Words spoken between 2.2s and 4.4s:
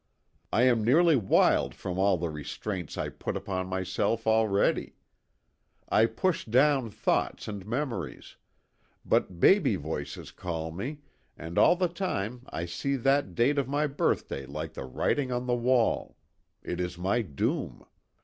restraints I put upon myself